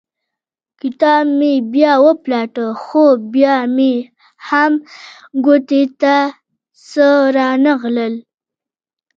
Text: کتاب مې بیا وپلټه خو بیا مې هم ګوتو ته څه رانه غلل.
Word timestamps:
کتاب 0.81 1.23
مې 1.37 1.53
بیا 1.73 1.93
وپلټه 2.05 2.65
خو 2.83 3.03
بیا 3.33 3.55
مې 3.75 3.93
هم 4.47 4.73
ګوتو 5.45 5.81
ته 6.01 6.15
څه 6.89 7.07
رانه 7.35 7.73
غلل. 7.81 8.13